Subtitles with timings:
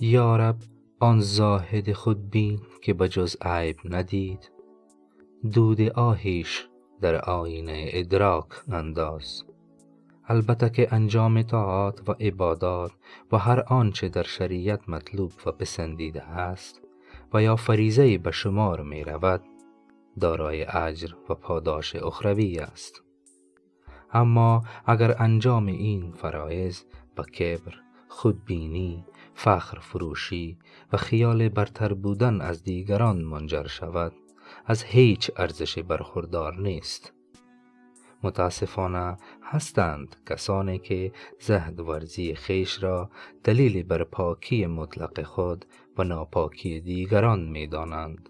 [0.00, 0.56] یارب
[1.00, 4.50] آن زاهد خودبین که به جز عیب ندید.
[5.52, 6.68] دود آهیش
[7.00, 9.44] در آینه ادراک انداز.
[10.28, 12.92] البته که انجام طاعات و عبادات
[13.32, 16.82] و هر آنچه در شریعت مطلوب و پسندیده است
[17.34, 19.42] و یا فریضه به شمار می رود
[20.20, 23.02] دارای اجر و پاداش اخروی است.
[24.12, 26.82] اما اگر انجام این فرایض
[27.16, 27.74] با کبر
[28.08, 29.04] خودبینی
[29.38, 30.58] فخر فروشی
[30.92, 34.12] و خیال برتر بودن از دیگران منجر شود
[34.66, 37.12] از هیچ ارزش برخوردار نیست
[38.22, 43.10] متاسفانه هستند کسانی که زهد ورزی خیش را
[43.44, 45.64] دلیل بر پاکی مطلق خود
[45.98, 48.28] و ناپاکی دیگران می دانند.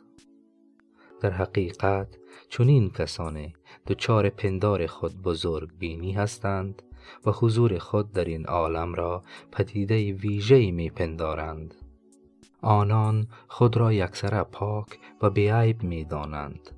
[1.21, 3.55] در حقیقت چنین کسانی
[3.87, 6.83] دچار پندار خود بزرگ بینی هستند
[7.27, 11.75] و حضور خود در این عالم را پدیده ویژه‌ای می پندارند.
[12.63, 16.71] آنان خود را یکسره پاک و بیعیب می دانند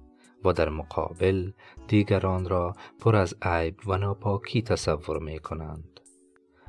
[0.45, 1.51] و در مقابل
[1.89, 6.01] دیگران را پر از عیب و ناپاکی تصور می کنند.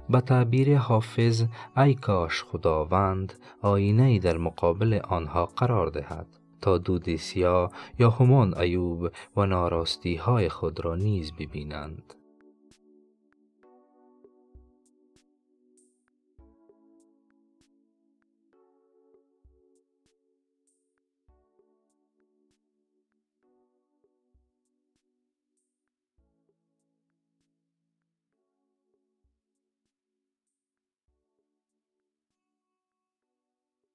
[0.10, 1.46] به تعبیر حافظ
[1.78, 6.28] ای کاش خداوند آینه در مقابل آنها قرار دهد
[6.62, 12.14] تا دود سیاه یا همان ایوب و ناراستی های خود را نیز ببینند